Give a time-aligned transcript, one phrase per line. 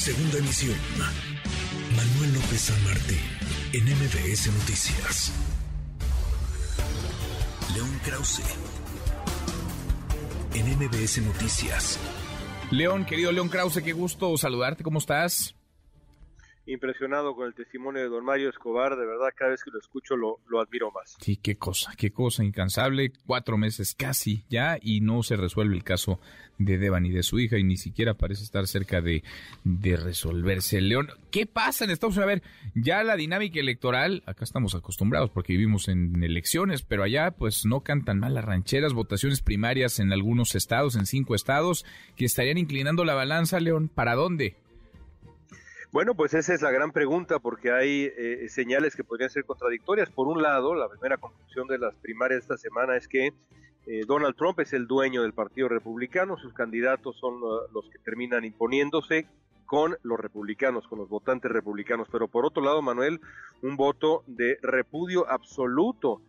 [0.00, 0.78] Segunda emisión.
[1.94, 3.18] Manuel López San Martín,
[3.74, 5.30] en MBS Noticias.
[7.74, 8.40] León Krause,
[10.54, 11.98] en MBS Noticias.
[12.70, 15.54] León, querido León Krause, qué gusto saludarte, ¿cómo estás?
[16.66, 20.16] Impresionado con el testimonio de don Mario Escobar, de verdad cada vez que lo escucho
[20.16, 21.16] lo, lo, admiro más.
[21.20, 25.84] Sí, qué cosa, qué cosa incansable, cuatro meses casi ya y no se resuelve el
[25.84, 26.20] caso
[26.58, 29.24] de Devan y de su hija y ni siquiera parece estar cerca de,
[29.64, 30.80] de resolverse.
[30.80, 32.30] León, ¿qué pasa en Estados Unidos?
[32.30, 32.42] A ver,
[32.74, 37.80] ya la dinámica electoral, acá estamos acostumbrados porque vivimos en elecciones, pero allá pues no
[37.80, 43.04] cantan mal las rancheras, votaciones primarias en algunos estados, en cinco estados, que estarían inclinando
[43.04, 44.56] la balanza, León, ¿para dónde?
[45.92, 50.08] Bueno, pues esa es la gran pregunta porque hay eh, señales que podrían ser contradictorias.
[50.08, 53.32] Por un lado, la primera conclusión de las primarias esta semana es que
[53.86, 57.98] eh, Donald Trump es el dueño del Partido Republicano, sus candidatos son uh, los que
[57.98, 59.26] terminan imponiéndose
[59.66, 62.06] con los republicanos, con los votantes republicanos.
[62.12, 63.20] Pero por otro lado, Manuel,
[63.62, 66.22] un voto de repudio absoluto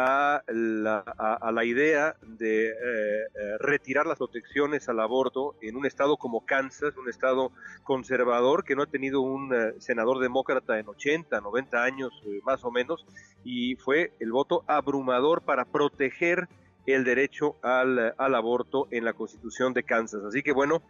[0.00, 5.86] a la, a, la idea de eh, eh, retirar las protecciones al aborto en un
[5.86, 7.50] estado como Kansas, un estado
[7.82, 12.12] conservador que no ha tenido un eh, senador demócrata en 80, 90 años
[12.44, 13.04] más o menos,
[13.42, 16.48] y fue el voto abrumador para proteger
[16.86, 20.22] el derecho al, aborto en la constitución de Kansas.
[20.24, 20.80] Así que bueno,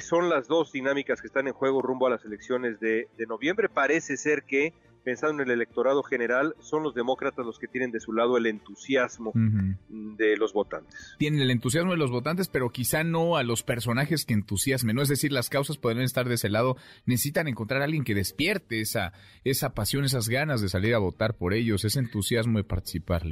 [0.00, 3.68] son las dos dinámicas que están en juego rumbo a las elecciones de noviembre.
[3.68, 4.72] Parece ser que
[5.02, 8.46] pensando en el electorado general, son los demócratas los que tienen de su lado el
[8.46, 11.14] entusiasmo de los votantes.
[11.18, 15.02] Tienen el entusiasmo de los votantes, pero quizá no a los personajes que entusiasmen, ¿no?
[15.02, 18.80] Es decir, las causas pueden estar de ese lado, necesitan encontrar a alguien que despierte
[18.80, 19.12] esa,
[19.44, 23.22] esa pasión, esas ganas de salir a votar por ellos, ese entusiasmo de participar,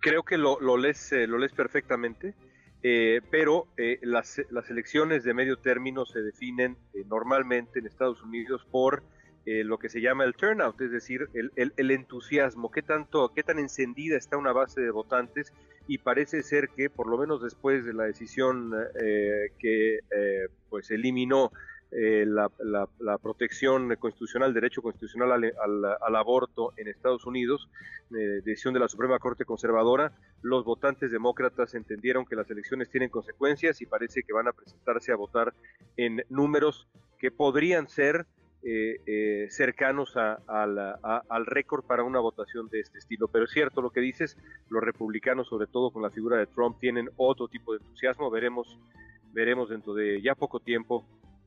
[0.00, 2.34] Creo que lo, lo, lees, eh, lo lees perfectamente.
[2.86, 6.76] Eh, pero eh, las, las, elecciones de medio término se definen
[7.06, 9.02] normalmente en Estados Unidos por
[9.46, 13.42] eh, lo que se llama el turnout, es decir, el, el, entusiasmo, qué tanto, qué
[13.42, 15.52] tan encendida está una base de votantes
[15.86, 20.90] y parece ser que por lo menos después de la decisión eh, que eh, pues
[20.90, 21.52] eliminó
[21.96, 22.50] la,
[22.98, 27.68] la, protección constitucional, derecho constitucional al, al, al aborto en Estados Unidos,
[28.10, 30.10] decisión de la Suprema Corte Conservadora,
[30.42, 35.12] los votantes demócratas entendieron que las elecciones tienen consecuencias y parece que van a presentarse
[35.12, 35.54] a votar
[35.96, 36.88] en números
[37.20, 38.26] que podrían ser
[38.66, 43.28] eh, eh, cercanos al récord para una votación de este estilo.
[43.28, 44.38] Pero es cierto lo que dices,
[44.70, 48.30] los republicanos, sobre todo con la figura de Trump, tienen otro tipo de entusiasmo.
[48.30, 48.78] Veremos,
[49.32, 51.04] veremos dentro de ya poco tiempo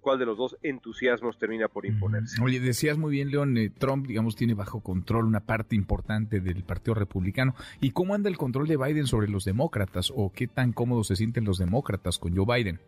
[0.07, 2.41] cuál de los dos entusiasmos termina por imponerse.
[2.41, 6.63] Oye, decías muy bien, León, eh, Trump, digamos, tiene bajo control una parte importante del
[6.63, 7.55] Partido Republicano.
[7.81, 10.13] ¿Y cómo anda el control de Biden sobre los demócratas?
[10.15, 12.79] ¿O qué tan cómodos se sienten los demócratas con Joe Biden?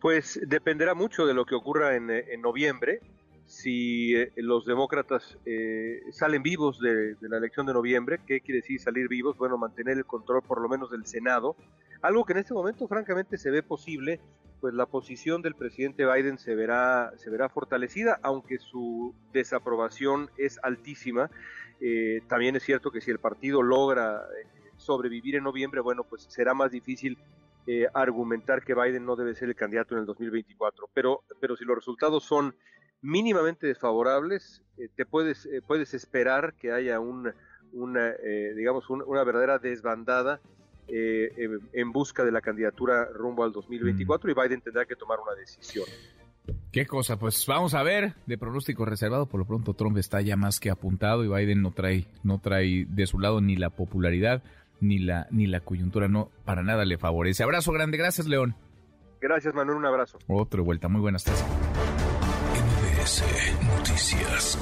[0.00, 3.00] Pues dependerá mucho de lo que ocurra en, en noviembre
[3.48, 8.78] si eh, los demócratas eh, salen vivos de, la elección de noviembre, ¿qué quiere decir
[8.78, 9.36] salir vivos?
[9.38, 11.56] Bueno, mantener el control por lo menos del Senado,
[12.02, 14.20] algo que en este momento francamente se ve posible,
[14.60, 20.60] pues la posición del presidente Biden se verá, se verá fortalecida, aunque su desaprobación es
[20.62, 21.30] altísima.
[21.80, 24.26] Eh, también es cierto que si el partido logra
[24.76, 27.16] sobrevivir en noviembre, bueno, pues será más difícil
[27.92, 30.88] argumentar que Biden no debe ser el candidato en el 2024.
[30.94, 32.54] Pero, pero si los resultados son
[33.00, 37.32] mínimamente desfavorables, eh, te puedes, eh, puedes esperar que haya un,
[37.72, 40.40] una, eh, digamos, una verdadera desbandada
[40.90, 45.84] en busca de la candidatura rumbo al 2024 y Biden tendrá que tomar una decisión.
[46.72, 50.38] Qué cosa, pues vamos a ver, de pronóstico reservado, por lo pronto Trump está ya
[50.38, 54.42] más que apuntado y Biden no trae, no trae de su lado ni la popularidad
[54.80, 57.42] ni la, ni la coyuntura, no, para nada le favorece.
[57.42, 58.54] Abrazo grande, gracias León.
[59.20, 60.18] Gracias Manuel, un abrazo.
[60.28, 61.44] Otro vuelta, muy buenas tardes.
[62.54, 63.24] MBS
[63.76, 64.58] Noticias.